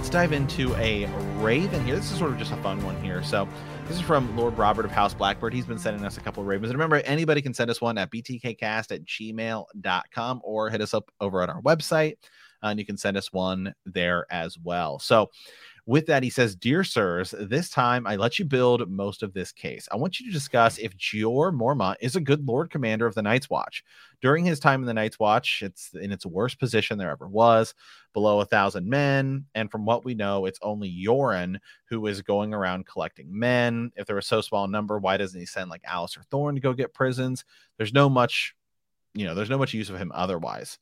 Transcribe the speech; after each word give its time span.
let's 0.00 0.08
dive 0.08 0.32
into 0.32 0.74
a 0.76 1.04
Raven 1.42 1.84
here. 1.84 1.94
This 1.94 2.10
is 2.10 2.16
sort 2.16 2.32
of 2.32 2.38
just 2.38 2.52
a 2.52 2.56
fun 2.62 2.82
one 2.82 2.98
here. 3.04 3.22
So, 3.22 3.46
this 3.86 3.98
is 3.98 4.00
from 4.00 4.34
Lord 4.34 4.56
Robert 4.56 4.86
of 4.86 4.90
House 4.90 5.12
Blackbird. 5.12 5.52
He's 5.52 5.66
been 5.66 5.78
sending 5.78 6.06
us 6.06 6.16
a 6.16 6.22
couple 6.22 6.42
of 6.42 6.46
Ravens. 6.46 6.70
And 6.70 6.78
remember, 6.78 6.96
anybody 7.04 7.42
can 7.42 7.52
send 7.52 7.70
us 7.70 7.82
one 7.82 7.98
at 7.98 8.10
btkcast 8.10 8.92
at 8.92 9.04
gmail.com 9.04 10.40
or 10.42 10.70
hit 10.70 10.80
us 10.80 10.94
up 10.94 11.10
over 11.20 11.42
on 11.42 11.50
our 11.50 11.60
website. 11.60 12.14
Uh, 12.62 12.68
and 12.68 12.78
you 12.78 12.86
can 12.86 12.96
send 12.96 13.18
us 13.18 13.30
one 13.30 13.74
there 13.84 14.24
as 14.30 14.56
well. 14.56 14.98
So, 14.98 15.28
with 15.90 16.06
that, 16.06 16.22
he 16.22 16.30
says, 16.30 16.54
Dear 16.54 16.84
sirs, 16.84 17.34
this 17.36 17.68
time 17.68 18.06
I 18.06 18.14
let 18.14 18.38
you 18.38 18.44
build 18.44 18.88
most 18.88 19.24
of 19.24 19.32
this 19.32 19.50
case. 19.50 19.88
I 19.90 19.96
want 19.96 20.20
you 20.20 20.26
to 20.26 20.32
discuss 20.32 20.78
if 20.78 20.96
Jeor 20.96 21.52
Mormont 21.52 21.96
is 22.00 22.14
a 22.14 22.20
good 22.20 22.46
Lord 22.46 22.70
Commander 22.70 23.06
of 23.06 23.16
the 23.16 23.22
Night's 23.22 23.50
Watch. 23.50 23.82
During 24.22 24.44
his 24.44 24.60
time 24.60 24.82
in 24.82 24.86
the 24.86 24.94
Night's 24.94 25.18
Watch, 25.18 25.62
it's 25.64 25.92
in 25.94 26.12
its 26.12 26.24
worst 26.24 26.60
position 26.60 26.96
there 26.96 27.10
ever 27.10 27.26
was, 27.26 27.74
below 28.12 28.38
a 28.38 28.44
thousand 28.44 28.88
men. 28.88 29.46
And 29.56 29.68
from 29.68 29.84
what 29.84 30.04
we 30.04 30.14
know, 30.14 30.46
it's 30.46 30.60
only 30.62 30.88
Yoren 30.88 31.56
who 31.86 32.06
is 32.06 32.22
going 32.22 32.54
around 32.54 32.86
collecting 32.86 33.36
men. 33.36 33.90
If 33.96 34.06
they're 34.06 34.16
a 34.16 34.22
so 34.22 34.42
small 34.42 34.68
number, 34.68 35.00
why 35.00 35.16
doesn't 35.16 35.40
he 35.40 35.44
send 35.44 35.70
like 35.70 35.82
Alliser 35.82 36.24
Thorne 36.30 36.54
to 36.54 36.60
go 36.60 36.72
get 36.72 36.94
prisons? 36.94 37.44
There's 37.78 37.92
no 37.92 38.08
much, 38.08 38.54
you 39.14 39.24
know, 39.24 39.34
there's 39.34 39.50
no 39.50 39.58
much 39.58 39.74
use 39.74 39.90
of 39.90 39.98
him 39.98 40.12
otherwise 40.14 40.78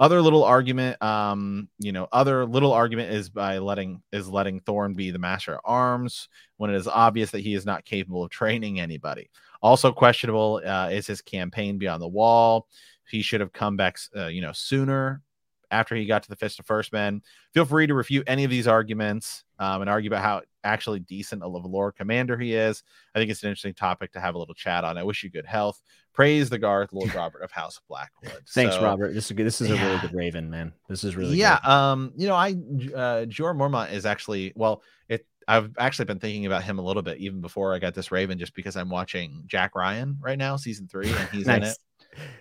other 0.00 0.22
little 0.22 0.42
argument 0.42 1.00
um 1.02 1.68
you 1.78 1.92
know 1.92 2.08
other 2.10 2.46
little 2.46 2.72
argument 2.72 3.12
is 3.12 3.28
by 3.28 3.58
letting 3.58 4.02
is 4.12 4.28
letting 4.28 4.58
Thorne 4.60 4.94
be 4.94 5.10
the 5.10 5.18
master 5.18 5.54
of 5.54 5.60
arms 5.64 6.28
when 6.56 6.70
it 6.70 6.76
is 6.76 6.88
obvious 6.88 7.30
that 7.30 7.42
he 7.42 7.54
is 7.54 7.66
not 7.66 7.84
capable 7.84 8.24
of 8.24 8.30
training 8.30 8.80
anybody. 8.80 9.30
Also 9.62 9.92
questionable 9.92 10.62
uh, 10.66 10.88
is 10.90 11.06
his 11.06 11.20
campaign 11.20 11.76
beyond 11.76 12.02
the 12.02 12.08
wall. 12.08 12.66
He 13.10 13.20
should 13.20 13.40
have 13.40 13.52
come 13.52 13.76
back 13.76 13.98
uh, 14.16 14.28
you 14.28 14.40
know 14.40 14.52
sooner 14.52 15.22
after 15.70 15.94
he 15.94 16.06
got 16.06 16.22
to 16.22 16.28
the 16.28 16.36
fist 16.36 16.58
of 16.58 16.66
first 16.66 16.92
men 16.92 17.20
feel 17.52 17.64
free 17.64 17.86
to 17.86 17.94
refute 17.94 18.24
any 18.26 18.44
of 18.44 18.50
these 18.50 18.66
arguments 18.66 19.44
um, 19.58 19.80
and 19.80 19.90
argue 19.90 20.08
about 20.08 20.22
how 20.22 20.40
actually 20.64 21.00
decent 21.00 21.42
a 21.42 21.46
lord 21.46 21.94
commander 21.96 22.36
he 22.36 22.54
is 22.54 22.82
i 23.14 23.18
think 23.18 23.30
it's 23.30 23.42
an 23.42 23.48
interesting 23.48 23.74
topic 23.74 24.12
to 24.12 24.20
have 24.20 24.34
a 24.34 24.38
little 24.38 24.54
chat 24.54 24.84
on 24.84 24.98
i 24.98 25.02
wish 25.02 25.22
you 25.22 25.30
good 25.30 25.46
health 25.46 25.80
praise 26.12 26.50
the 26.50 26.58
Garth, 26.58 26.92
Lord 26.92 27.14
Robert 27.14 27.42
of 27.42 27.50
House 27.50 27.78
of 27.78 27.86
Blackwood. 27.88 28.42
Thanks, 28.50 28.74
so, 28.74 28.82
Robert. 28.82 29.14
This 29.14 29.30
is 29.30 29.32
good. 29.32 29.46
This 29.46 29.60
is 29.60 29.70
yeah. 29.70 29.82
a 29.82 29.86
really 29.86 30.00
good 30.00 30.14
Raven, 30.14 30.50
man. 30.50 30.72
This 30.88 31.04
is 31.04 31.16
really 31.16 31.36
yeah. 31.36 31.58
Good. 31.62 31.70
Um, 31.70 32.12
you 32.16 32.28
know, 32.28 32.34
I 32.34 32.50
uh 32.50 33.24
Jeor 33.26 33.56
Mormont 33.56 33.92
is 33.92 34.06
actually 34.06 34.52
well, 34.54 34.82
it 35.08 35.26
I've 35.48 35.70
actually 35.78 36.04
been 36.04 36.20
thinking 36.20 36.46
about 36.46 36.62
him 36.62 36.78
a 36.78 36.82
little 36.82 37.02
bit 37.02 37.18
even 37.18 37.40
before 37.40 37.74
I 37.74 37.78
got 37.78 37.94
this 37.94 38.12
Raven, 38.12 38.38
just 38.38 38.54
because 38.54 38.76
I'm 38.76 38.90
watching 38.90 39.44
Jack 39.46 39.74
Ryan 39.74 40.18
right 40.20 40.38
now, 40.38 40.56
season 40.56 40.86
three, 40.88 41.08
and 41.08 41.28
he's 41.30 41.46
nice. 41.46 41.56
in 41.56 41.62
it. 41.64 41.76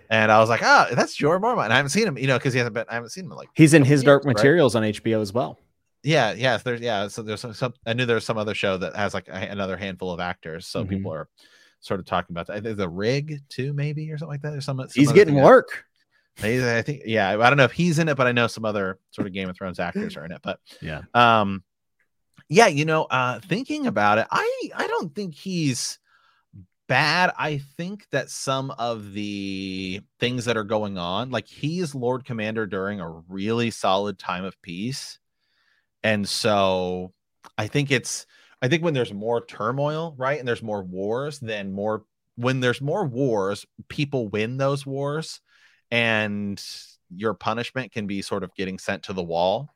And 0.10 0.32
I 0.32 0.40
was 0.40 0.50
like, 0.50 0.62
ah, 0.64 0.88
oh, 0.90 0.96
that's 0.96 1.16
Jeor 1.18 1.40
Mormont. 1.40 1.66
And 1.66 1.74
I 1.74 1.76
haven't 1.76 1.92
seen 1.92 2.08
him, 2.08 2.18
you 2.18 2.28
know, 2.28 2.38
because 2.38 2.54
he 2.54 2.60
hasn't 2.60 2.74
been. 2.74 2.86
I 2.90 2.96
haven't 2.96 3.10
seen 3.10 3.26
him 3.26 3.32
like. 3.32 3.50
He's 3.54 3.74
in 3.74 3.84
his 3.84 4.04
Dark 4.04 4.26
right? 4.26 4.36
Materials 4.36 4.76
on 4.76 4.84
HBO 4.84 5.22
as 5.22 5.32
well. 5.32 5.60
Yeah, 6.04 6.34
yeah. 6.34 6.58
There's 6.58 6.82
yeah. 6.82 7.08
So 7.08 7.22
there's 7.22 7.42
some, 7.42 7.54
some. 7.54 7.74
I 7.86 7.94
knew 7.94 8.06
there's 8.06 8.26
some 8.26 8.38
other 8.38 8.56
show 8.56 8.78
that 8.78 8.96
has 8.96 9.14
like 9.14 9.28
a, 9.28 9.34
another 9.34 9.78
handful 9.78 10.12
of 10.12 10.20
actors. 10.20 10.66
So 10.66 10.82
mm-hmm. 10.82 10.90
people 10.90 11.14
are 11.14 11.30
sort 11.82 12.00
of 12.00 12.06
talking 12.06 12.34
about 12.34 12.48
that. 12.48 12.78
The 12.78 12.90
rig 12.90 13.42
too, 13.50 13.74
maybe 13.74 14.12
or 14.12 14.18
something 14.18 14.34
like 14.34 14.42
that, 14.42 14.54
or 14.54 14.62
some. 14.62 14.78
some 14.78 14.90
he's 14.94 15.12
getting 15.12 15.36
work. 15.36 15.86
I 16.42 16.82
think, 16.82 17.02
yeah, 17.06 17.30
I 17.30 17.50
don't 17.50 17.58
know 17.58 17.66
if 17.66 17.72
he's 17.72 18.00
in 18.00 18.08
it, 18.08 18.16
but 18.16 18.28
I 18.28 18.32
know 18.32 18.48
some 18.48 18.66
other 18.66 18.98
sort 19.12 19.28
of 19.28 19.34
Game 19.34 19.50
of 19.50 19.58
Thrones 19.58 19.80
actors 19.80 20.16
are 20.16 20.26
in 20.26 20.32
it. 20.32 20.40
But 20.42 20.60
yeah, 20.82 21.02
um, 21.14 21.64
yeah, 22.48 22.68
you 22.68 22.86
know, 22.86 23.04
uh, 23.04 23.40
thinking 23.42 23.88
about 23.88 24.20
it, 24.20 24.28
I 24.32 24.70
I 24.76 24.88
don't 24.88 25.14
think 25.14 25.36
he's 25.36 26.00
bad. 26.90 27.32
I 27.38 27.60
think 27.78 28.10
that 28.10 28.30
some 28.30 28.72
of 28.72 29.14
the 29.14 30.02
things 30.20 30.46
that 30.46 30.58
are 30.58 30.66
going 30.66 30.98
on, 30.98 31.30
like 31.30 31.48
he 31.48 31.80
is 31.80 31.96
Lord 31.96 32.26
Commander 32.26 32.66
during 32.66 33.00
a 33.00 33.22
really 33.30 33.72
solid 33.72 34.20
time 34.20 34.44
of 34.44 34.62
peace, 34.62 35.20
and 36.04 36.28
so 36.28 37.14
I 37.58 37.68
think 37.68 37.92
it's 37.92 38.26
I 38.62 38.68
think 38.68 38.84
when 38.84 38.94
there's 38.94 39.14
more 39.14 39.46
turmoil, 39.46 40.16
right, 40.18 40.40
and 40.40 40.48
there's 40.48 40.64
more 40.64 40.84
wars, 40.84 41.40
then 41.40 41.72
more 41.72 42.04
when 42.36 42.60
there's 42.60 42.82
more 42.82 43.06
wars, 43.06 43.66
people 43.88 44.28
win 44.28 44.58
those 44.58 44.86
wars, 44.86 45.40
and 45.92 46.62
your 47.16 47.34
punishment 47.34 47.92
can 47.92 48.08
be 48.08 48.22
sort 48.22 48.44
of 48.44 48.54
getting 48.56 48.80
sent 48.80 49.04
to 49.04 49.14
the 49.14 49.24
wall. 49.24 49.70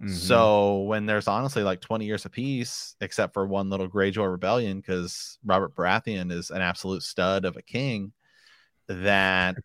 Mm-hmm. 0.00 0.12
So 0.12 0.82
when 0.82 1.06
there's 1.06 1.26
honestly 1.26 1.62
like 1.62 1.80
20 1.80 2.04
years 2.04 2.24
of 2.24 2.32
peace, 2.32 2.94
except 3.00 3.34
for 3.34 3.46
one 3.46 3.68
little 3.68 3.88
Greyjoy 3.88 4.30
rebellion, 4.30 4.80
because 4.80 5.38
Robert 5.44 5.74
Baratheon 5.74 6.30
is 6.30 6.50
an 6.50 6.62
absolute 6.62 7.02
stud 7.02 7.44
of 7.44 7.56
a 7.56 7.62
king, 7.62 8.12
that 8.86 9.56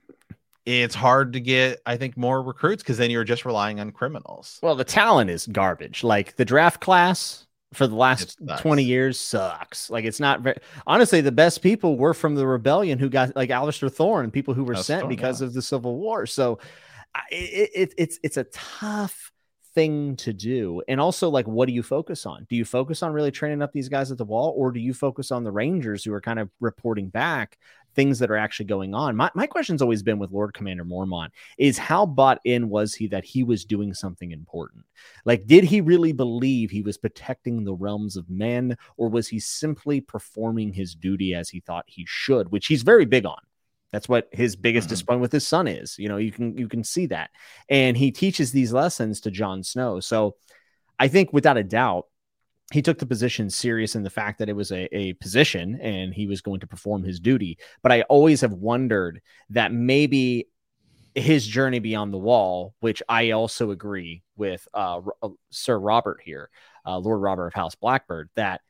it's 0.64 0.94
hard 0.94 1.32
to 1.32 1.40
get, 1.40 1.80
I 1.86 1.96
think, 1.96 2.16
more 2.16 2.40
recruits 2.42 2.82
because 2.82 2.98
then 2.98 3.10
you're 3.10 3.24
just 3.24 3.44
relying 3.44 3.80
on 3.80 3.90
criminals. 3.90 4.60
Well, 4.62 4.76
the 4.76 4.84
talent 4.84 5.30
is 5.30 5.46
garbage. 5.46 6.04
Like 6.04 6.36
the 6.36 6.44
draft 6.44 6.80
class, 6.80 7.46
for 7.72 7.86
the 7.86 7.94
last 7.94 8.38
20 8.58 8.82
years 8.82 9.18
sucks. 9.18 9.90
Like 9.90 10.04
it's 10.04 10.20
not 10.20 10.40
very 10.40 10.56
honestly, 10.86 11.20
the 11.20 11.32
best 11.32 11.62
people 11.62 11.96
were 11.96 12.14
from 12.14 12.34
the 12.34 12.46
rebellion 12.46 12.98
who 12.98 13.08
got 13.08 13.36
like 13.36 13.50
Alliser 13.50 13.92
Thorne 13.92 14.24
and 14.24 14.32
people 14.32 14.54
who 14.54 14.64
were 14.64 14.76
sent 14.76 15.08
because 15.08 15.40
yeah. 15.40 15.46
of 15.46 15.54
the 15.54 15.62
Civil 15.62 15.96
War. 15.96 16.26
So 16.26 16.58
it, 17.30 17.70
it, 17.74 17.94
it's 17.96 18.18
it's 18.22 18.36
a 18.36 18.44
tough 18.44 19.32
thing 19.74 20.16
to 20.16 20.32
do. 20.32 20.82
And 20.88 21.00
also, 21.00 21.28
like, 21.28 21.46
what 21.46 21.66
do 21.66 21.72
you 21.72 21.82
focus 21.82 22.26
on? 22.26 22.46
Do 22.48 22.56
you 22.56 22.64
focus 22.64 23.02
on 23.02 23.12
really 23.12 23.30
training 23.30 23.62
up 23.62 23.72
these 23.72 23.88
guys 23.88 24.10
at 24.10 24.18
the 24.18 24.24
wall, 24.24 24.52
or 24.56 24.72
do 24.72 24.80
you 24.80 24.94
focus 24.94 25.30
on 25.30 25.44
the 25.44 25.52
Rangers 25.52 26.04
who 26.04 26.12
are 26.12 26.20
kind 26.20 26.38
of 26.38 26.50
reporting 26.60 27.08
back 27.08 27.58
things 27.94 28.18
that 28.18 28.30
are 28.30 28.36
actually 28.36 28.66
going 28.66 28.94
on. 28.94 29.16
My, 29.16 29.30
my 29.34 29.46
question's 29.46 29.82
always 29.82 30.02
been 30.02 30.18
with 30.18 30.30
Lord 30.30 30.54
Commander 30.54 30.84
Mormont 30.84 31.30
is 31.58 31.78
how 31.78 32.06
bought 32.06 32.40
in 32.44 32.68
was 32.68 32.94
he 32.94 33.06
that 33.08 33.24
he 33.24 33.42
was 33.42 33.64
doing 33.64 33.94
something 33.94 34.30
important? 34.32 34.84
Like, 35.24 35.46
did 35.46 35.64
he 35.64 35.80
really 35.80 36.12
believe 36.12 36.70
he 36.70 36.82
was 36.82 36.98
protecting 36.98 37.64
the 37.64 37.74
realms 37.74 38.16
of 38.16 38.30
men, 38.30 38.76
or 38.96 39.08
was 39.08 39.28
he 39.28 39.38
simply 39.38 40.00
performing 40.00 40.72
his 40.72 40.94
duty 40.94 41.34
as 41.34 41.48
he 41.48 41.60
thought 41.60 41.84
he 41.86 42.04
should, 42.08 42.50
which 42.52 42.66
he's 42.66 42.82
very 42.82 43.04
big 43.04 43.26
on? 43.26 43.38
That's 43.92 44.08
what 44.08 44.28
his 44.32 44.56
biggest 44.56 44.86
mm-hmm. 44.86 44.92
disappointment 44.92 45.22
with 45.22 45.32
his 45.32 45.46
son 45.46 45.66
is. 45.66 45.98
You 45.98 46.08
know, 46.08 46.16
you 46.16 46.32
can 46.32 46.56
you 46.56 46.68
can 46.68 46.84
see 46.84 47.06
that. 47.06 47.30
And 47.68 47.96
he 47.96 48.10
teaches 48.10 48.52
these 48.52 48.72
lessons 48.72 49.20
to 49.22 49.30
Jon 49.30 49.62
Snow. 49.62 50.00
So 50.00 50.36
I 50.98 51.08
think 51.08 51.32
without 51.32 51.56
a 51.56 51.64
doubt, 51.64 52.06
he 52.72 52.82
took 52.82 52.98
the 52.98 53.06
position 53.06 53.50
serious 53.50 53.96
in 53.96 54.04
the 54.04 54.10
fact 54.10 54.38
that 54.38 54.48
it 54.48 54.54
was 54.54 54.70
a, 54.70 54.88
a 54.96 55.14
position 55.14 55.80
and 55.80 56.14
he 56.14 56.26
was 56.26 56.40
going 56.40 56.60
to 56.60 56.66
perform 56.66 57.02
his 57.02 57.18
duty. 57.18 57.58
But 57.82 57.90
I 57.90 58.02
always 58.02 58.42
have 58.42 58.52
wondered 58.52 59.20
that 59.50 59.72
maybe 59.72 60.48
his 61.14 61.46
journey 61.46 61.80
beyond 61.80 62.12
the 62.12 62.18
wall, 62.18 62.74
which 62.78 63.02
I 63.08 63.32
also 63.32 63.72
agree 63.72 64.22
with 64.36 64.66
uh, 64.72 65.00
uh, 65.22 65.30
Sir 65.50 65.78
Robert 65.78 66.20
here, 66.24 66.48
uh, 66.86 66.98
Lord 66.98 67.20
Robert 67.20 67.48
of 67.48 67.54
House 67.54 67.74
Blackbird, 67.74 68.30
that 68.36 68.60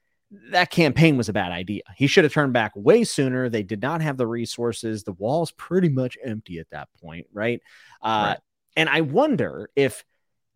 that 0.50 0.70
campaign 0.70 1.16
was 1.16 1.28
a 1.28 1.32
bad 1.32 1.52
idea. 1.52 1.82
He 1.96 2.06
should 2.06 2.24
have 2.24 2.32
turned 2.32 2.52
back 2.52 2.72
way 2.76 3.04
sooner. 3.04 3.48
They 3.48 3.62
did 3.62 3.82
not 3.82 4.00
have 4.00 4.16
the 4.16 4.26
resources. 4.26 5.02
The 5.02 5.12
wall's 5.12 5.50
pretty 5.52 5.88
much 5.88 6.16
empty 6.24 6.58
at 6.58 6.70
that 6.70 6.88
point, 7.02 7.26
right? 7.32 7.60
Uh, 8.02 8.34
right. 8.34 8.38
And 8.76 8.88
I 8.88 9.00
wonder 9.00 9.70
if 9.74 10.04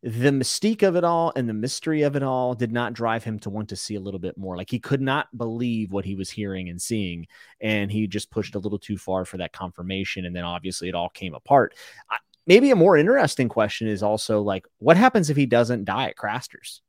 the 0.03 0.31
mystique 0.31 0.83
of 0.87 0.97
it 0.97 1.03
all 1.03 1.33
and 1.35 1.49
the 1.49 1.55
mystery 1.55 2.03
of 2.03 2.15
it 2.15 2.23
all 2.23 2.55
did 2.55 2.71
not 2.71 2.93
drive 2.93 3.25
him 3.25 3.39
to 3.41 3.51
want 3.51 3.71
to 3.71 3.77
see 3.77 3.95
a 3.95 4.01
little 4.01 4.21
bit 4.21 4.37
more. 4.37 4.57
Like 4.57 4.71
he 4.71 4.79
could 4.79 5.01
not 5.01 5.27
believe 5.37 5.93
what 5.93 6.05
he 6.05 6.15
was 6.15 6.31
hearing 6.31 6.69
and 6.69 6.81
seeing, 6.81 7.27
and 7.61 7.91
he 7.91 8.07
just 8.07 8.31
pushed 8.31 8.55
a 8.55 8.59
little 8.59 8.79
too 8.79 8.99
far 8.99 9.25
for 9.25 9.39
that 9.39 9.53
confirmation. 9.53 10.27
And 10.27 10.37
then 10.37 10.45
obviously 10.45 10.89
it 10.89 10.95
all 10.95 11.09
came 11.09 11.35
apart. 11.35 11.75
I, 12.11 12.19
maybe 12.47 12.71
a 12.71 12.77
more 12.77 12.97
interesting 12.97 13.49
question 13.49 13.89
is 13.89 14.03
also 14.03 14.43
like, 14.43 14.67
what 14.79 14.97
happens 14.97 15.31
if 15.31 15.37
he 15.37 15.47
doesn't 15.47 15.87
die 15.87 16.11
at 16.11 16.17
Craster's? 16.17 16.83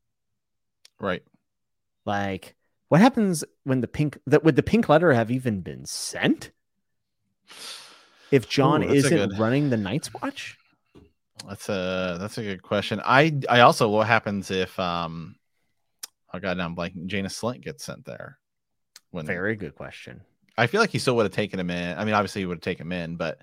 Right. 1.00 1.24
Like, 2.06 2.56
what 2.90 3.02
happens 3.02 3.44
when 3.64 3.82
the 3.82 3.88
pink 3.88 4.20
that 4.28 4.44
would 4.44 4.56
the 4.56 4.64
pink 4.64 4.90
letter 4.90 5.14
have 5.14 5.32
even 5.32 5.62
been 5.62 5.86
sent? 5.86 6.52
If 8.32 8.50
Jon 8.50 8.84
Ooh, 8.84 8.92
isn't 8.92 9.30
good... 9.30 9.40
running 9.40 9.70
the 9.70 9.78
Night's 9.78 10.14
Watch? 10.14 10.58
That's 11.48 11.70
a 11.70 12.18
that's 12.20 12.38
a 12.38 12.44
good 12.44 12.64
question. 12.64 13.02
I 13.04 13.40
I 13.50 13.62
also 13.62 13.90
what 13.90 14.08
happens 14.08 14.52
if 14.52 14.78
um 14.80 15.36
oh 16.34 16.40
god 16.40 16.58
now 16.58 16.66
I'm 16.66 16.76
blanking 16.76 17.08
Janos 17.08 17.40
Slynt 17.40 17.64
gets 17.64 17.84
sent 17.84 18.06
there. 18.06 18.38
When 19.12 19.26
very 19.26 19.56
good 19.56 19.76
question. 19.76 20.22
I 20.58 20.68
feel 20.68 20.82
like 20.82 20.90
he 20.90 21.00
still 21.00 21.16
would 21.18 21.26
have 21.26 21.34
taken 21.34 21.60
him 21.60 21.70
in. 21.70 21.98
I 21.98 22.06
mean, 22.06 22.14
obviously 22.14 22.42
he 22.42 22.46
would 22.46 22.58
have 22.58 22.64
taken 22.64 22.88
him 22.88 22.94
in, 22.94 23.16
but 23.18 23.40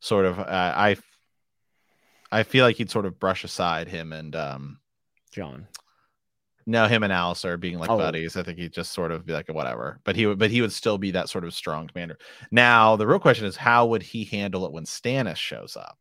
sort 0.00 0.24
of 0.24 0.38
uh, 0.38 0.44
I 0.48 0.96
I 2.30 2.42
feel 2.42 2.64
like 2.64 2.76
he'd 2.76 2.90
sort 2.90 3.06
of 3.06 3.20
brush 3.20 3.44
aside 3.44 3.88
him 3.88 4.12
and 4.12 4.34
um 4.34 4.80
Jon. 5.32 5.68
No, 6.66 6.88
him 6.88 7.04
and 7.04 7.12
Alliser 7.12 7.58
being 7.58 7.78
like 7.78 7.90
oh. 7.90 7.96
buddies. 7.96 8.36
I 8.36 8.42
think 8.42 8.58
he'd 8.58 8.72
just 8.72 8.92
sort 8.92 9.12
of 9.12 9.24
be 9.24 9.32
like 9.32 9.48
whatever. 9.48 10.00
But 10.04 10.16
he 10.16 10.26
would 10.26 10.38
but 10.38 10.50
he 10.50 10.60
would 10.60 10.72
still 10.72 10.98
be 10.98 11.12
that 11.12 11.28
sort 11.28 11.44
of 11.44 11.54
strong 11.54 11.86
commander. 11.86 12.18
Now 12.50 12.96
the 12.96 13.06
real 13.06 13.20
question 13.20 13.46
is 13.46 13.56
how 13.56 13.86
would 13.86 14.02
he 14.02 14.24
handle 14.24 14.66
it 14.66 14.72
when 14.72 14.84
Stannis 14.84 15.36
shows 15.36 15.76
up? 15.76 15.98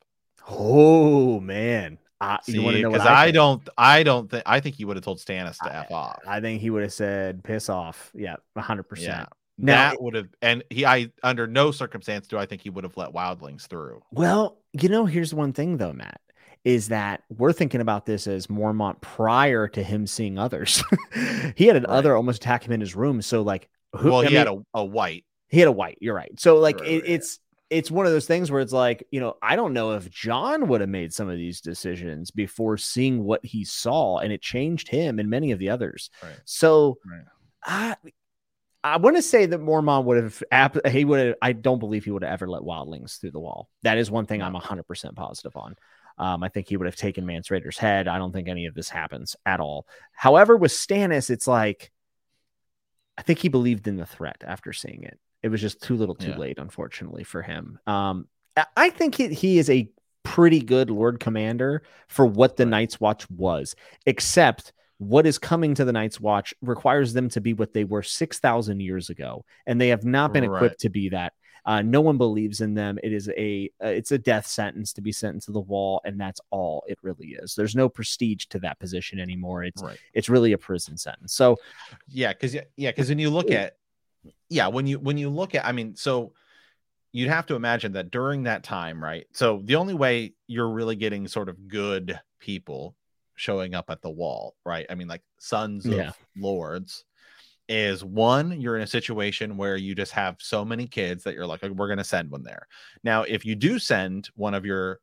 Oh 0.47 1.39
man. 1.39 1.99
Uh, 2.21 2.37
because 2.47 3.01
I, 3.01 3.25
I 3.25 3.31
don't, 3.31 3.67
I 3.77 4.01
don't 4.01 4.31
think, 4.31 4.43
I 4.45 4.61
think 4.61 4.75
he 4.75 4.85
would 4.85 4.95
have 4.95 5.03
told 5.03 5.19
Stannis 5.19 5.57
to 5.57 5.71
I, 5.71 5.79
f 5.81 5.91
off. 5.91 6.19
I 6.25 6.39
think 6.39 6.61
he 6.61 6.69
would 6.69 6.81
have 6.81 6.93
said 6.93 7.43
piss 7.43 7.67
off. 7.67 8.09
Yeah, 8.15 8.37
hundred 8.57 8.83
percent. 8.83 9.09
Yeah, 9.09 9.25
now, 9.57 9.89
that 9.89 10.01
would 10.01 10.15
have, 10.15 10.27
and 10.41 10.63
he, 10.69 10.85
I 10.85 11.11
under 11.23 11.45
no 11.45 11.71
circumstance 11.71 12.27
do 12.27 12.37
I 12.37 12.45
think 12.45 12.61
he 12.61 12.69
would 12.69 12.85
have 12.85 12.95
let 12.95 13.11
wildlings 13.11 13.67
through. 13.67 14.01
Well, 14.11 14.57
you 14.71 14.87
know, 14.87 15.05
here's 15.05 15.33
one 15.33 15.51
thing 15.51 15.75
though, 15.75 15.93
Matt. 15.93 16.21
Is 16.65 16.89
that 16.89 17.23
we're 17.29 17.53
thinking 17.53 17.79
about 17.79 18.05
this 18.05 18.27
as 18.27 18.47
Mormont 18.47 18.99
prior 18.99 19.67
to 19.69 19.83
him 19.83 20.07
seeing 20.07 20.37
others. 20.37 20.83
he 21.55 21.67
had 21.67 21.77
another 21.77 22.11
right. 22.11 22.17
almost 22.17 22.41
attack 22.41 22.65
him 22.65 22.73
in 22.73 22.81
his 22.81 22.95
room. 22.95 23.21
So 23.21 23.43
like, 23.43 23.69
who, 23.93 24.11
well, 24.11 24.21
he 24.21 24.27
I 24.27 24.29
mean, 24.29 24.37
had 24.37 24.47
a, 24.47 24.79
a 24.79 24.83
wight. 24.83 25.25
He 25.47 25.59
had 25.59 25.67
a 25.67 25.71
wight. 25.71 25.99
You're 26.01 26.15
right. 26.15 26.37
So 26.39 26.57
like, 26.57 26.79
right, 26.79 26.89
it, 26.89 27.01
right. 27.03 27.09
it's 27.11 27.39
it's 27.69 27.89
one 27.89 28.05
of 28.05 28.11
those 28.11 28.27
things 28.27 28.51
where 28.51 28.61
it's 28.61 28.73
like, 28.73 29.05
you 29.11 29.19
know, 29.19 29.35
I 29.41 29.55
don't 29.55 29.73
know 29.73 29.91
if 29.91 30.09
Jon 30.09 30.67
would 30.67 30.81
have 30.81 30.89
made 30.89 31.13
some 31.13 31.29
of 31.29 31.37
these 31.37 31.61
decisions 31.61 32.31
before 32.31 32.77
seeing 32.77 33.23
what 33.23 33.45
he 33.45 33.63
saw, 33.63 34.19
and 34.19 34.31
it 34.31 34.41
changed 34.41 34.87
him 34.87 35.19
and 35.19 35.29
many 35.29 35.51
of 35.51 35.59
the 35.59 35.69
others. 35.69 36.09
So, 36.45 36.97
I 37.63 37.95
I 38.83 38.97
want 38.97 39.15
to 39.15 39.21
say 39.23 39.47
that 39.47 39.59
Mormont 39.59 40.03
would 40.05 40.23
have 40.51 40.81
he 40.91 41.05
would 41.05 41.27
have, 41.27 41.35
I 41.41 41.53
don't 41.53 41.79
believe 41.79 42.05
he 42.05 42.11
would 42.11 42.21
have 42.21 42.33
ever 42.33 42.47
let 42.47 42.61
wildlings 42.61 43.19
through 43.19 43.31
the 43.31 43.39
wall. 43.39 43.67
That 43.81 43.97
is 43.97 44.11
one 44.11 44.27
thing 44.27 44.43
I'm 44.43 44.53
100% 44.53 45.15
positive 45.15 45.55
on. 45.57 45.75
Um, 46.17 46.43
I 46.43 46.49
think 46.49 46.67
he 46.67 46.77
would 46.77 46.85
have 46.85 46.95
taken 46.95 47.25
Mance 47.25 47.49
Rayder's 47.49 47.77
head. 47.77 48.07
I 48.07 48.17
don't 48.17 48.31
think 48.31 48.47
any 48.47 48.67
of 48.67 48.73
this 48.73 48.89
happens 48.89 49.35
at 49.45 49.59
all. 49.59 49.85
However, 50.13 50.55
with 50.55 50.71
Stannis, 50.71 51.29
it's 51.29 51.47
like 51.47 51.91
I 53.17 53.21
think 53.21 53.39
he 53.39 53.49
believed 53.49 53.87
in 53.87 53.97
the 53.97 54.05
threat 54.05 54.43
after 54.45 54.73
seeing 54.73 55.03
it. 55.03 55.19
It 55.43 55.49
was 55.49 55.61
just 55.61 55.81
too 55.81 55.95
little, 55.95 56.15
too 56.15 56.31
yeah. 56.31 56.37
late, 56.37 56.57
unfortunately, 56.57 57.23
for 57.23 57.41
him. 57.41 57.79
Um, 57.85 58.27
I 58.75 58.89
think 58.89 59.15
he, 59.15 59.27
he 59.33 59.59
is 59.59 59.69
a 59.69 59.89
pretty 60.23 60.59
good 60.59 60.89
Lord 60.89 61.19
Commander 61.19 61.83
for 62.07 62.25
what 62.25 62.57
the 62.57 62.65
Night's 62.65 62.99
Watch 62.99 63.29
was, 63.29 63.75
except 64.05 64.73
what 64.97 65.27
is 65.27 65.37
coming 65.37 65.75
to 65.75 65.85
the 65.85 65.91
Night's 65.91 66.19
Watch 66.19 66.53
requires 66.61 67.13
them 67.13 67.29
to 67.29 67.41
be 67.41 67.53
what 67.53 67.73
they 67.73 67.83
were 67.83 68.01
6,000 68.01 68.79
years 68.79 69.09
ago. 69.09 69.45
And 69.65 69.79
they 69.79 69.89
have 69.89 70.05
not 70.05 70.33
been 70.33 70.45
equipped 70.45 70.79
to 70.81 70.89
be 70.89 71.09
that. 71.09 71.33
Uh, 71.65 71.81
no 71.81 71.99
one 71.99 72.17
believes 72.17 72.61
in 72.61 72.75
them. 72.75 72.99
It 73.03 73.11
is 73.11 73.29
a 73.29 73.69
uh, 73.83 73.87
it's 73.87 74.11
a 74.11 74.17
death 74.17 74.45
sentence 74.45 74.93
to 74.93 75.01
be 75.01 75.11
sent 75.11 75.33
into 75.33 75.51
the 75.51 75.59
wall, 75.59 76.01
and 76.05 76.19
that's 76.19 76.39
all 76.51 76.83
it 76.87 76.99
really 77.01 77.29
is. 77.29 77.55
There's 77.55 77.75
no 77.75 77.89
prestige 77.89 78.45
to 78.47 78.59
that 78.59 78.79
position 78.79 79.19
anymore. 79.19 79.63
It's 79.63 79.81
right. 79.81 79.97
it's 80.13 80.29
really 80.29 80.53
a 80.53 80.57
prison 80.57 80.95
sentence. 80.97 81.33
So, 81.33 81.57
yeah, 82.07 82.33
because 82.33 82.53
yeah, 82.53 82.91
because 82.91 83.09
when 83.09 83.19
you 83.19 83.31
look 83.31 83.49
at 83.49 83.77
yeah, 84.49 84.67
when 84.67 84.85
you 84.85 84.99
when 84.99 85.17
you 85.17 85.29
look 85.29 85.55
at, 85.55 85.65
I 85.65 85.71
mean, 85.71 85.95
so 85.95 86.33
you'd 87.11 87.29
have 87.29 87.47
to 87.47 87.55
imagine 87.55 87.93
that 87.93 88.11
during 88.11 88.43
that 88.43 88.63
time, 88.63 89.03
right? 89.03 89.25
So 89.31 89.61
the 89.63 89.75
only 89.75 89.93
way 89.93 90.33
you're 90.47 90.69
really 90.69 90.95
getting 90.95 91.27
sort 91.27 91.49
of 91.49 91.67
good 91.67 92.19
people 92.39 92.95
showing 93.35 93.73
up 93.73 93.89
at 93.89 94.01
the 94.01 94.09
wall, 94.09 94.55
right? 94.65 94.85
I 94.89 94.95
mean, 94.95 95.07
like 95.07 95.21
sons 95.39 95.85
yeah. 95.85 96.09
of 96.09 96.17
lords 96.37 97.05
is 97.67 98.03
one, 98.03 98.59
you're 98.59 98.75
in 98.75 98.83
a 98.83 98.87
situation 98.87 99.57
where 99.57 99.75
you 99.75 99.95
just 99.95 100.11
have 100.11 100.35
so 100.39 100.63
many 100.63 100.87
kids 100.87 101.23
that 101.23 101.33
you're 101.33 101.47
like, 101.47 101.61
we're 101.63 101.87
going 101.87 101.97
to 101.97 102.03
send 102.03 102.29
one 102.29 102.43
there. 102.43 102.67
Now, 103.03 103.23
if 103.23 103.45
you 103.45 103.55
do 103.55 103.79
send 103.79 104.29
one 104.35 104.53
of 104.53 104.65
your 104.65 104.99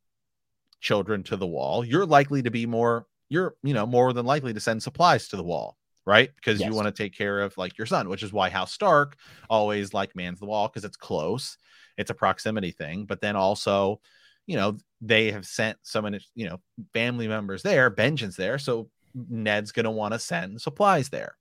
children 0.80 1.22
to 1.24 1.36
the 1.36 1.46
wall, 1.46 1.84
you're 1.84 2.06
likely 2.06 2.42
to 2.42 2.50
be 2.50 2.66
more, 2.66 3.06
you're, 3.28 3.54
you 3.62 3.74
know, 3.74 3.86
more 3.86 4.12
than 4.12 4.26
likely 4.26 4.52
to 4.52 4.60
send 4.60 4.82
supplies 4.82 5.28
to 5.28 5.36
the 5.36 5.42
wall, 5.42 5.76
right? 6.06 6.30
Because 6.36 6.60
yes. 6.60 6.68
you 6.68 6.74
want 6.74 6.86
to 6.86 7.02
take 7.02 7.16
care 7.16 7.40
of 7.40 7.56
like 7.56 7.76
your 7.78 7.86
son, 7.86 8.08
which 8.08 8.22
is 8.22 8.32
why 8.32 8.48
House 8.48 8.72
Stark 8.72 9.16
always 9.50 9.92
like 9.92 10.14
mans 10.14 10.38
the 10.38 10.46
wall 10.46 10.68
because 10.68 10.84
it's 10.84 10.96
close, 10.96 11.58
it's 11.98 12.10
a 12.10 12.14
proximity 12.14 12.70
thing. 12.70 13.06
But 13.06 13.20
then 13.20 13.36
also, 13.36 14.00
you 14.46 14.56
know, 14.56 14.78
they 15.00 15.32
have 15.32 15.46
sent 15.46 15.78
so 15.82 16.02
many, 16.02 16.20
you 16.34 16.48
know, 16.48 16.60
family 16.92 17.26
members 17.26 17.62
there, 17.62 17.90
Benjen's 17.90 18.36
there. 18.36 18.58
So 18.58 18.88
Ned's 19.14 19.72
going 19.72 19.84
to 19.84 19.90
want 19.90 20.14
to 20.14 20.18
send 20.18 20.60
supplies 20.60 21.08
there. 21.08 21.36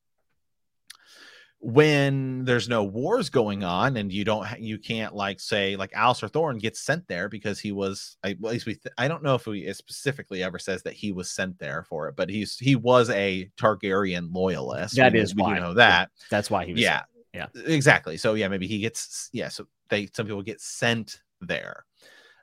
When 1.63 2.43
there's 2.43 2.67
no 2.67 2.83
wars 2.83 3.29
going 3.29 3.63
on 3.63 3.97
and 3.97 4.11
you 4.11 4.25
don't, 4.25 4.47
you 4.59 4.79
can't 4.79 5.13
like 5.13 5.39
say 5.39 5.75
like 5.75 5.91
Alliser 5.91 6.27
Thorne 6.27 6.57
gets 6.57 6.79
sent 6.79 7.07
there 7.07 7.29
because 7.29 7.59
he 7.59 7.71
was, 7.71 8.17
I, 8.23 8.31
at 8.31 8.41
least 8.41 8.65
we, 8.65 8.73
th- 8.73 8.93
I 8.97 9.07
don't 9.07 9.21
know 9.21 9.35
if 9.35 9.45
he 9.45 9.71
specifically 9.73 10.41
ever 10.41 10.57
says 10.57 10.81
that 10.81 10.93
he 10.93 11.11
was 11.11 11.29
sent 11.29 11.59
there 11.59 11.83
for 11.83 12.07
it, 12.07 12.15
but 12.15 12.31
he's, 12.31 12.57
he 12.57 12.75
was 12.75 13.11
a 13.11 13.47
Targaryen 13.57 14.33
loyalist. 14.33 14.95
That 14.95 15.13
we, 15.13 15.19
is 15.19 15.35
we 15.35 15.43
why. 15.43 15.59
know 15.59 15.75
that. 15.75 16.09
Yeah, 16.11 16.25
that's 16.31 16.49
why 16.49 16.65
he 16.65 16.73
was. 16.73 16.81
Yeah. 16.81 17.03
Sent. 17.33 17.53
Yeah. 17.55 17.61
Exactly. 17.67 18.17
So 18.17 18.33
yeah, 18.33 18.47
maybe 18.47 18.65
he 18.65 18.79
gets, 18.79 19.29
yeah. 19.31 19.49
So 19.49 19.67
they, 19.89 20.09
some 20.13 20.25
people 20.25 20.41
get 20.41 20.61
sent 20.61 21.21
there. 21.41 21.85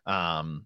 Um, 0.06 0.64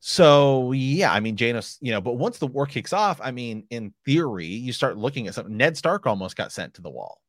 so 0.00 0.72
yeah, 0.72 1.12
I 1.12 1.20
mean 1.20 1.36
Janos, 1.36 1.78
you 1.80 1.92
know, 1.92 2.00
but 2.00 2.14
once 2.14 2.38
the 2.38 2.46
war 2.46 2.66
kicks 2.66 2.92
off, 2.92 3.20
I 3.22 3.30
mean, 3.30 3.64
in 3.70 3.92
theory, 4.04 4.46
you 4.46 4.72
start 4.72 4.96
looking 4.96 5.26
at 5.26 5.34
something. 5.34 5.56
Ned 5.56 5.76
Stark 5.76 6.06
almost 6.06 6.36
got 6.36 6.52
sent 6.52 6.74
to 6.74 6.82
the 6.82 6.90
wall, 6.90 7.20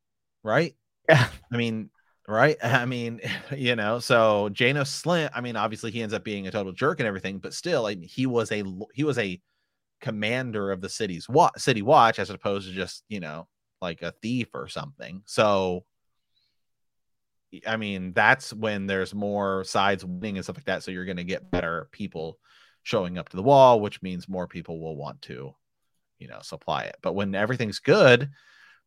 right? 0.44 0.76
Yeah. 1.08 1.28
I 1.52 1.58
mean, 1.58 1.90
right? 2.28 2.58
I 2.64 2.86
mean, 2.86 3.22
you 3.56 3.76
know, 3.76 4.00
so 4.00 4.50
Janos 4.50 5.02
Slynt, 5.02 5.32
I 5.34 5.42
mean, 5.42 5.56
obviously 5.56 5.92
he 5.92 6.02
ends 6.02 6.14
up 6.14 6.24
being 6.24 6.48
a 6.48 6.52
total 6.52 6.72
jerk 6.72 7.00
and 7.00 7.08
everything, 7.08 7.40
but 7.40 7.54
still, 7.54 7.88
I 7.88 7.96
mean, 7.96 8.08
he 8.08 8.26
was 8.26 8.52
a 8.52 8.64
he 8.94 9.04
was 9.04 9.18
a 9.18 9.42
commander 10.02 10.72
of 10.72 10.82
the 10.82 10.90
city's 10.90 11.28
wa- 11.28 11.52
city 11.58 11.82
watch 11.82 12.20
as 12.20 12.30
opposed 12.30 12.70
to 12.70 12.74
just, 12.74 13.04
you 13.10 13.20
know, 13.20 13.48
like 13.82 14.02
a 14.02 14.14
thief 14.22 14.50
or 14.54 14.68
something. 14.68 15.22
So 15.26 15.86
I 17.66 17.78
mean, 17.78 18.14
that's 18.14 18.54
when 18.54 18.86
there's 18.86 19.14
more 19.16 19.64
sides 19.64 20.06
winning 20.06 20.38
and 20.38 20.46
stuff 20.46 20.58
like 20.58 20.66
that. 20.66 20.84
So 20.84 20.92
you're 20.92 21.06
going 21.06 21.18
to 21.18 21.24
get 21.24 21.50
better 21.50 21.90
people 21.92 22.38
showing 22.90 23.20
up 23.20 23.30
to 23.30 23.38
the 23.38 23.44
wall, 23.44 23.80
which 23.80 24.02
means 24.02 24.28
more 24.28 24.48
people 24.48 24.80
will 24.80 24.96
want 24.96 25.22
to, 25.22 25.54
you 26.18 26.28
know, 26.28 26.40
supply 26.42 26.84
it. 26.84 26.98
But 27.04 27.14
when 27.14 27.36
everything's 27.36 27.78
good, 27.78 28.32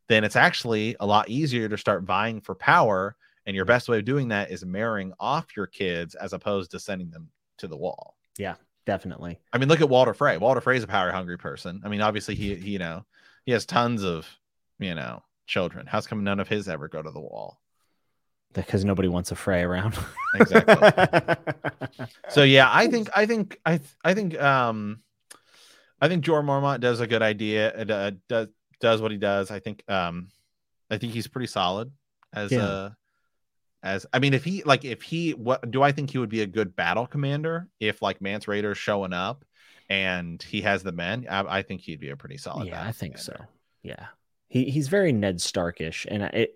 then 0.09 0.25
it's 0.25 0.35
actually 0.35 0.97
a 0.99 1.07
lot 1.07 1.29
easier 1.29 1.69
to 1.69 1.79
start 1.79 2.03
vying 2.03 2.41
for 2.41 2.57
power. 2.57 3.17
And 3.47 3.55
your 3.55 3.65
best 3.65 3.89
way 3.89 3.99
of 3.99 4.05
doing 4.05 4.29
that 4.29 4.51
is 4.51 4.65
marrying 4.65 5.13
off 5.21 5.57
your 5.57 5.69
kids 5.69 6.17
as 6.17 6.33
opposed 6.33 6.73
to 6.73 6.81
sending 6.81 7.11
them 7.11 7.29
to 7.59 7.69
the 7.69 7.77
wall. 7.77 8.17
Yeah, 8.37 8.57
definitely. 8.87 9.39
I 9.53 9.59
mean, 9.59 9.69
look 9.69 9.81
at 9.81 9.89
Walder 9.89 10.15
Frey. 10.15 10.37
Walder 10.37 10.61
Frey 10.61 10.77
is 10.77 10.85
a 10.85 10.89
power 10.89 11.13
hungry 11.13 11.39
person. 11.39 11.81
I 11.85 11.89
mean, 11.89 12.01
obviously 12.01 12.35
he, 12.35 12.57
he, 12.57 12.71
you 12.73 12.79
know, 12.81 13.05
he 13.47 13.53
has 13.53 13.65
tons 13.65 14.03
of, 14.03 14.27
you 14.81 14.97
know, 14.97 15.23
children. 15.47 15.87
How's 15.87 16.09
come 16.09 16.25
none 16.25 16.41
of 16.41 16.49
his 16.49 16.69
ever 16.69 16.89
go 16.89 17.03
to 17.03 17.11
the 17.11 17.21
wall? 17.21 17.62
Because 18.53 18.85
nobody 18.85 19.09
wants 19.09 19.31
a 19.31 19.35
Frey 19.35 19.63
around. 19.63 19.99
exactly. 20.35 22.07
so 22.29 22.43
yeah, 22.43 22.69
I 22.71 22.89
think 22.89 23.09
I 23.15 23.27
think 23.27 23.59
I 23.65 23.81
I 24.05 24.15
think 24.15 24.41
um 24.41 25.01
I 26.01 26.09
think 26.09 26.25
Jorah 26.25 26.45
Mormont 26.45 26.81
does 26.81 27.01
a 27.01 27.07
good 27.07 27.23
idea. 27.23 27.73
Uh, 27.73 28.13
does 28.29 28.49
does 28.81 29.01
what 29.01 29.11
he 29.11 29.19
does. 29.19 29.51
I 29.51 29.61
think 29.61 29.83
um 29.89 30.29
I 30.91 30.99
think 30.99 31.13
he's 31.13 31.29
pretty 31.29 31.47
solid 31.47 31.91
as 32.33 32.53
yeah. 32.53 32.67
a 32.67 32.91
as 33.83 34.07
I 34.13 34.19
mean 34.19 34.35
if 34.35 34.45
he 34.45 34.63
like 34.65 34.85
if 34.85 35.03
he 35.03 35.33
what 35.33 35.71
do 35.71 35.83
I 35.83 35.93
think 35.93 36.11
he 36.11 36.19
would 36.19 36.29
be 36.29 36.43
a 36.43 36.47
good 36.47 36.77
battle 36.77 37.07
commander 37.07 37.69
if 37.81 38.03
like 38.03 38.21
Mance 38.21 38.47
Rayder's 38.47 38.79
showing 38.79 39.13
up 39.13 39.45
and 39.89 40.43
he 40.43 40.63
has 40.63 40.83
the 40.83 40.93
men. 40.93 41.27
I, 41.29 41.59
I 41.59 41.63
think 41.63 41.83
he'd 41.83 42.01
be 42.01 42.11
a 42.11 42.17
pretty 42.17 42.39
solid. 42.39 42.69
Yeah, 42.69 42.83
I 42.83 42.93
think 42.93 43.17
commander. 43.17 43.47
so. 43.47 43.59
Yeah, 43.83 44.07
he 44.49 44.65
he's 44.65 44.89
very 44.89 45.13
Ned 45.13 45.41
Starkish, 45.41 46.07
and 46.09 46.23
it 46.23 46.55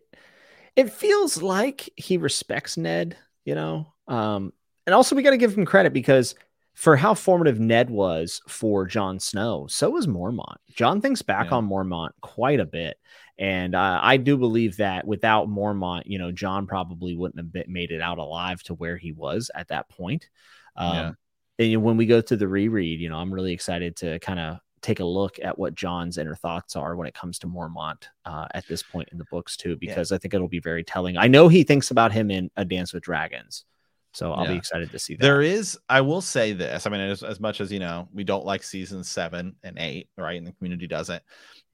it 0.76 0.92
feels 0.92 1.42
like 1.42 1.90
he 1.97 2.18
respects 2.18 2.76
Ned, 2.76 3.16
you 3.45 3.54
know. 3.54 3.92
Um, 4.06 4.52
and 4.87 4.95
also 4.95 5.16
we 5.16 5.23
got 5.23 5.30
to 5.30 5.38
give 5.38 5.56
him 5.56 5.64
credit 5.64 5.92
because 5.92 6.35
for 6.75 6.95
how 6.95 7.14
formative 7.14 7.59
Ned 7.59 7.88
was 7.88 8.42
for 8.47 8.85
Jon 8.85 9.18
Snow, 9.18 9.66
so 9.68 9.90
was 9.90 10.06
Mormont. 10.06 10.59
Jon 10.75 11.00
thinks 11.00 11.23
back 11.23 11.47
yeah. 11.47 11.56
on 11.56 11.68
Mormont 11.68 12.11
quite 12.21 12.61
a 12.61 12.66
bit. 12.66 12.99
And 13.38 13.75
uh, 13.75 14.00
I 14.02 14.18
do 14.18 14.37
believe 14.37 14.76
that 14.76 15.06
without 15.06 15.49
Mormont, 15.49 16.02
you 16.06 16.18
know, 16.18 16.33
Jon 16.33 16.66
probably 16.66 17.16
wouldn't 17.16 17.38
have 17.38 17.52
been, 17.52 17.64
made 17.68 17.90
it 17.90 18.00
out 18.00 18.18
alive 18.18 18.62
to 18.64 18.75
where 18.75 18.97
he 18.97 19.12
was 19.12 19.50
at 19.54 19.68
that 19.68 19.88
point. 19.88 20.28
Um, 20.76 20.95
yeah. 20.95 21.12
And 21.59 21.83
when 21.83 21.97
we 21.97 22.06
go 22.06 22.21
to 22.21 22.37
the 22.37 22.49
reread, 22.49 23.00
you 23.00 23.09
know, 23.09 23.16
I'm 23.16 23.33
really 23.33 23.52
excited 23.52 23.97
to 23.97 24.18
kind 24.18 24.38
of 24.38 24.59
take 24.87 25.00
a 25.00 25.05
look 25.05 25.38
at 25.43 25.59
what 25.59 25.75
Jon's 25.75 26.16
inner 26.16 26.37
thoughts 26.37 26.76
are 26.76 26.95
when 26.95 27.09
it 27.09 27.14
comes 27.14 27.38
to 27.40 27.49
Mormont 27.49 28.05
uh, 28.25 28.47
at 28.55 28.66
this 28.69 28.83
point 28.83 29.09
in 29.11 29.19
the 29.19 29.26
books 29.31 29.57
too, 29.57 29.76
because 29.76 30.11
yeah. 30.11 30.14
I 30.14 30.19
think 30.19 30.33
it'll 30.33 30.49
be 30.49 30.61
very 30.61 30.85
telling. 30.85 31.16
I 31.16 31.26
know 31.26 31.49
he 31.49 31.64
thinks 31.64 31.90
about 31.90 32.12
him 32.12 32.31
in 32.31 32.50
A 32.57 32.64
Dance 32.64 32.93
with 32.93 33.02
Dragons. 33.02 33.64
So 34.12 34.33
I'll 34.33 34.45
yeah. 34.45 34.52
be 34.52 34.57
excited 34.57 34.90
to 34.93 34.99
see 34.99 35.14
that. 35.14 35.21
There 35.21 35.43
is, 35.43 35.78
I 35.90 36.00
will 36.00 36.23
say 36.23 36.55
this. 36.55 36.87
I 36.87 36.90
mean, 36.90 37.02
as, 37.02 37.23
as 37.23 37.38
much 37.38 37.61
as 37.61 37.71
you 37.71 37.78
know, 37.78 38.09
we 38.14 38.25
don't 38.25 38.47
like 38.47 38.62
season 38.62 39.05
seven 39.05 39.55
and 39.62 39.76
eight, 39.78 40.09
right? 40.16 40.38
And 40.38 40.47
the 40.47 40.52
community 40.52 40.87
doesn't. 40.87 41.23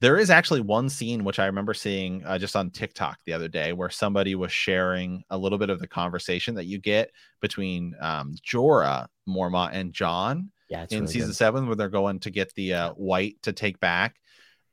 There 0.00 0.18
is 0.18 0.28
actually 0.28 0.62
one 0.62 0.88
scene 0.88 1.22
which 1.22 1.38
I 1.38 1.46
remember 1.46 1.72
seeing 1.72 2.24
uh, 2.24 2.38
just 2.38 2.56
on 2.56 2.70
TikTok 2.70 3.18
the 3.26 3.32
other 3.32 3.46
day 3.46 3.72
where 3.72 3.90
somebody 3.90 4.34
was 4.34 4.50
sharing 4.50 5.22
a 5.30 5.38
little 5.38 5.58
bit 5.58 5.70
of 5.70 5.78
the 5.78 5.86
conversation 5.86 6.56
that 6.56 6.64
you 6.64 6.78
get 6.80 7.12
between 7.40 7.94
um, 8.00 8.34
Jorah 8.44 9.06
Mormont 9.28 9.70
and 9.72 9.92
Jon 9.92 10.50
yeah, 10.72 10.86
in 10.88 11.00
really 11.00 11.12
season 11.12 11.28
good. 11.28 11.36
seven 11.36 11.66
where 11.66 11.76
they're 11.76 11.90
going 11.90 12.18
to 12.20 12.30
get 12.30 12.54
the 12.54 12.72
uh, 12.72 12.94
wight 12.96 13.36
to 13.42 13.52
take 13.52 13.78
back, 13.78 14.16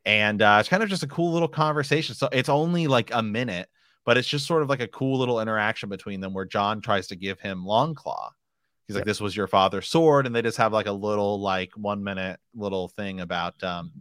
and 0.05 0.41
uh, 0.41 0.57
it's 0.59 0.69
kind 0.69 0.81
of 0.81 0.87
just 0.87 1.03
a 1.03 1.07
cool 1.07 1.33
little 1.33 1.49
conversation. 1.49 2.15
So 2.15 2.29
it's 2.31 2.47
only 2.47 2.87
like 2.87 3.11
a 3.13 3.21
minute, 3.21 3.67
but 4.05 4.17
it's 4.17 4.27
just 4.27 4.47
sort 4.47 4.63
of 4.63 4.69
like 4.69 4.79
a 4.79 4.87
cool 4.87 5.19
little 5.19 5.41
interaction 5.41 5.89
between 5.89 6.21
them 6.21 6.33
where 6.33 6.45
Jon 6.45 6.79
tries 6.79 7.07
to 7.07 7.17
give 7.17 7.41
him 7.41 7.65
Longclaw. 7.65 8.29
He's 8.87 8.95
like, 8.95 9.03
"This 9.03 9.19
was 9.19 9.35
your 9.35 9.47
father's 9.47 9.89
sword," 9.89 10.25
and 10.25 10.33
they 10.33 10.41
just 10.41 10.57
have 10.57 10.71
like 10.71 10.87
a 10.87 10.91
little 10.93 11.41
like 11.41 11.73
one 11.75 12.01
minute 12.01 12.39
little 12.55 12.87
thing 12.87 13.19
about 13.19 13.61
um, 13.61 13.91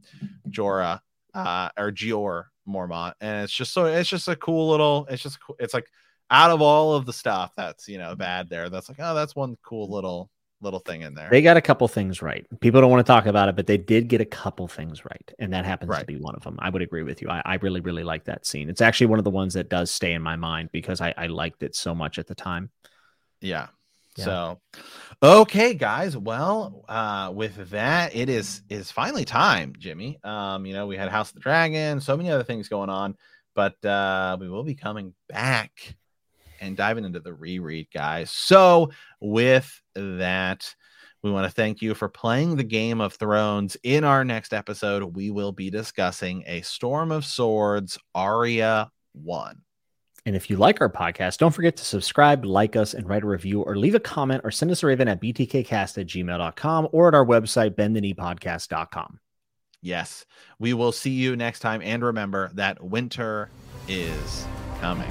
Jorah 0.49 1.01
uh, 1.35 1.71
or 1.77 1.91
Jeor 1.91 2.45
Mormont, 2.67 3.15
and 3.21 3.43
it's 3.43 3.53
just 3.53 3.73
so 3.73 3.87
it's 3.87 4.09
just 4.09 4.29
a 4.29 4.37
cool 4.37 4.71
little. 4.71 5.05
It's 5.11 5.23
just 5.23 5.39
it's 5.59 5.75
like 5.75 5.89
out 6.31 6.53
of 6.53 6.63
all 6.63 6.95
of 6.95 7.07
the 7.07 7.13
stuff 7.13 7.51
that's 7.57 7.89
you 7.89 7.99
know 7.99 8.15
bad 8.15 8.49
there, 8.49 8.71
that's 8.71 8.89
like 8.89 8.99
oh 9.01 9.17
that's 9.17 9.35
one 9.35 9.57
cool 9.65 9.91
little 9.91 10.31
little 10.61 10.81
thing 10.81 11.03
in 11.03 11.15
there. 11.15 11.29
They 11.31 11.43
got 11.43 11.57
a 11.57 11.61
couple 11.61 11.87
things 11.89 12.23
right. 12.23 12.47
People 12.61 12.81
don't 12.81 12.91
want 12.91 13.07
to 13.07 13.11
talk 13.11 13.27
about 13.27 13.49
it, 13.49 13.57
but 13.57 13.67
they 13.67 13.77
did 13.77 14.09
get 14.09 14.21
a 14.21 14.25
couple 14.25 14.69
things 14.69 15.05
right, 15.05 15.33
and 15.39 15.53
that 15.53 15.65
happens 15.65 15.91
right. 15.91 16.01
to 16.01 16.07
be 16.07 16.17
one 16.17 16.35
of 16.35 16.43
them. 16.43 16.57
I 16.61 16.71
would 16.71 16.83
agree 16.83 17.03
with 17.03 17.23
you. 17.23 17.29
I, 17.29 17.43
I, 17.45 17.55
really, 17.57 17.81
really 17.81 18.05
like 18.05 18.25
that 18.25 18.47
scene. 18.47 18.69
It's 18.69 18.81
actually 18.81 19.09
one 19.09 19.19
of 19.19 19.25
the 19.25 19.31
ones 19.31 19.55
that 19.55 19.69
does 19.69 19.91
stay 19.91 20.13
in 20.13 20.23
my 20.23 20.37
mind 20.37 20.71
because 20.73 21.01
I, 21.01 21.15
I 21.17 21.27
liked 21.27 21.63
it 21.63 21.77
so 21.77 21.95
much 21.95 22.19
at 22.19 22.27
the 22.27 22.35
time. 22.35 22.71
Yeah. 23.41 23.69
yeah. 24.17 24.25
So, 24.25 24.61
okay, 25.23 25.75
guys. 25.75 26.17
Well, 26.17 26.85
uh, 26.89 27.31
with 27.35 27.71
that, 27.71 28.17
it 28.17 28.29
is 28.29 28.63
is 28.69 28.91
finally 28.91 29.25
time, 29.25 29.75
Jimmy. 29.79 30.19
Um, 30.25 30.67
you 30.67 30.73
know, 30.73 30.87
we 30.87 30.97
had 30.97 31.09
House 31.09 31.31
of 31.31 31.35
the 31.35 31.41
Dragon, 31.41 32.01
so 32.01 32.17
many 32.17 32.31
other 32.31 32.45
things 32.45 32.69
going 32.69 32.91
on, 32.91 33.17
but 33.55 33.83
uh, 33.85 34.37
we 34.41 34.49
will 34.49 34.65
be 34.65 34.75
coming 34.75 35.15
back 35.29 35.97
and 36.61 36.77
diving 36.77 37.05
into 37.05 37.21
the 37.21 37.35
reread, 37.35 37.89
guys. 37.93 38.31
So, 38.31 38.91
with 39.21 39.81
that, 39.95 40.75
we 41.23 41.31
want 41.31 41.47
to 41.47 41.53
thank 41.53 41.83
you 41.83 41.95
for 41.95 42.09
playing 42.09 42.57
the 42.57 42.65
Game 42.65 43.01
of 43.01 43.15
Thrones. 43.15 43.77
In 43.83 44.05
our 44.05 44.25
next 44.25 44.53
episode, 44.53 45.17
we 45.17 45.31
will 45.31 45.53
be 45.53 45.71
discussing 45.71 46.45
A 46.47 46.61
Storm 46.63 47.11
of 47.11 47.25
Swords, 47.25 47.99
Arya 48.15 48.91
1. 49.13 49.63
And 50.27 50.37
if 50.37 50.51
you 50.51 50.57
like 50.57 50.81
our 50.81 50.91
podcast, 50.91 51.39
don't 51.39 51.55
forget 51.55 51.77
to 51.79 51.85
subscribe, 51.85 52.45
like 52.45 52.77
us, 52.77 52.93
and 52.93 53.09
write 53.09 53.23
a 53.23 53.27
review 53.27 53.63
or 53.63 53.77
leave 53.77 53.95
a 53.95 54.01
comment 54.01 54.43
or 54.45 54.51
send 54.51 54.71
us 54.71 54.83
a 54.83 54.87
raven 54.87 55.09
at 55.09 55.23
btkcast 55.23 55.99
at 55.99 56.07
gmail.com 56.07 56.89
or 56.93 57.09
at 57.09 57.15
our 57.15 57.25
website, 57.25 57.71
bendthekneepodcast.com. 57.77 59.21
Yes, 59.81 60.27
we 60.59 60.75
will 60.75 60.93
see 60.93 61.13
you 61.13 61.35
next 61.35 61.61
time. 61.61 61.81
And 61.83 62.05
remember 62.05 62.51
that 62.55 62.83
winter 62.83 63.49
is 63.89 64.47
coming. 64.81 65.11